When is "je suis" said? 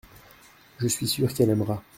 0.79-1.05